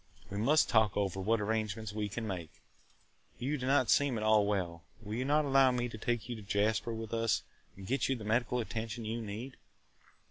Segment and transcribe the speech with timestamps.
[0.31, 2.49] We must talk over what arrangements we can make.
[3.37, 4.81] You do not seem at all well.
[4.99, 7.43] Will you not allow me to take you to Jasper with us
[7.77, 9.57] and get you the medical attention you need?"